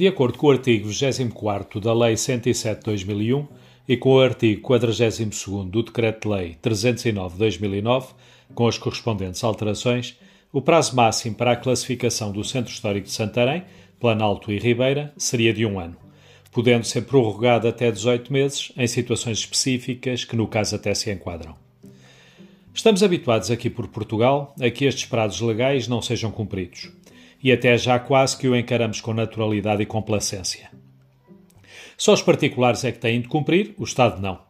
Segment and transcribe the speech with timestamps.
[0.00, 3.46] De acordo com o artigo 24 da Lei 107/2001
[3.86, 8.14] e com o artigo 42 do Decreto-Lei 309/2009,
[8.54, 10.16] com as correspondentes alterações,
[10.50, 13.62] o prazo máximo para a classificação do Centro Histórico de Santarém,
[14.00, 15.98] Planalto e Ribeira seria de um ano,
[16.50, 21.54] podendo ser prorrogado até 18 meses em situações específicas que, no caso, até se enquadram.
[22.72, 26.90] Estamos habituados aqui por Portugal a que estes prazos legais não sejam cumpridos
[27.42, 30.70] e até já quase que o encaramos com naturalidade e complacência.
[31.96, 34.40] Só os particulares é que têm de cumprir, o Estado não.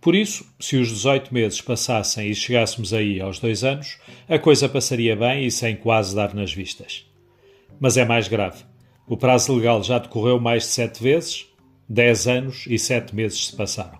[0.00, 4.68] Por isso, se os 18 meses passassem e chegássemos aí aos dois anos, a coisa
[4.68, 7.06] passaria bem e sem quase dar nas vistas.
[7.78, 8.64] Mas é mais grave.
[9.06, 11.46] O prazo legal já decorreu mais de sete vezes,
[11.88, 13.98] 10 anos e sete meses se passaram.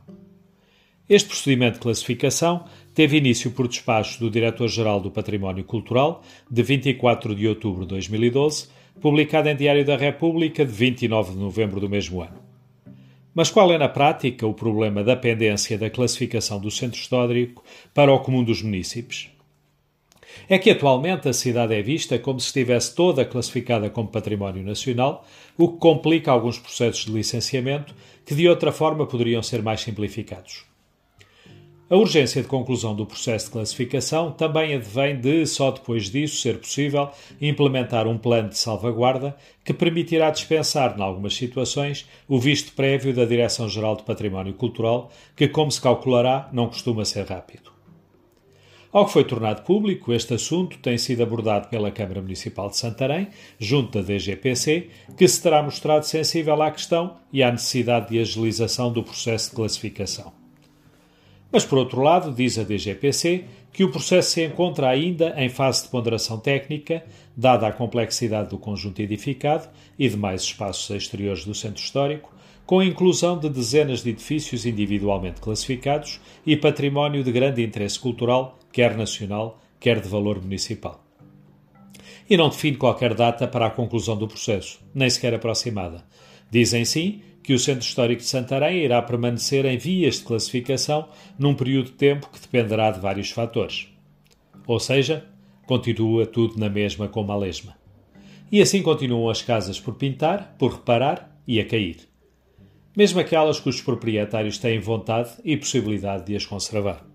[1.09, 2.64] Este procedimento de classificação
[2.95, 8.69] teve início por despacho do Diretor-Geral do Património Cultural, de 24 de outubro de 2012,
[9.00, 12.41] publicado em Diário da República, de 29 de novembro do mesmo ano.
[13.34, 18.12] Mas qual é, na prática, o problema da pendência da classificação do centro histórico para
[18.12, 19.31] o comum dos municípios?
[20.48, 25.27] É que atualmente a cidade é vista como se estivesse toda classificada como património nacional,
[25.56, 27.94] o que complica alguns processos de licenciamento
[28.25, 30.72] que de outra forma poderiam ser mais simplificados.
[31.92, 36.58] A urgência de conclusão do processo de classificação também advém de, só depois disso, ser
[36.58, 43.12] possível implementar um plano de salvaguarda que permitirá dispensar, em algumas situações, o visto prévio
[43.12, 47.70] da Direção-Geral de Património Cultural, que, como se calculará, não costuma ser rápido.
[48.90, 53.28] Ao que foi tornado público, este assunto tem sido abordado pela Câmara Municipal de Santarém,
[53.58, 58.90] junto da DGPC, que se terá mostrado sensível à questão e à necessidade de agilização
[58.90, 60.41] do processo de classificação.
[61.53, 65.83] Mas, por outro lado, diz a DGPC que o processo se encontra ainda em fase
[65.83, 67.05] de ponderação técnica,
[67.36, 72.84] dada a complexidade do conjunto edificado e demais espaços exteriores do centro histórico, com a
[72.84, 79.60] inclusão de dezenas de edifícios individualmente classificados e património de grande interesse cultural, quer nacional,
[79.78, 81.05] quer de valor municipal.
[82.31, 86.05] E não define qualquer data para a conclusão do processo, nem sequer aproximada.
[86.50, 91.08] Dizem sim que o Centro Histórico de Santarém irá permanecer em vias de classificação
[91.38, 93.88] num período de tempo que dependerá de vários fatores.
[94.66, 95.26] Ou seja,
[95.66, 97.76] continua tudo na mesma como a lesma.
[98.50, 102.08] E assim continuam as casas por pintar, por reparar e a cair.
[102.94, 107.12] Mesmo aquelas cujos proprietários têm vontade e possibilidade de as conservar.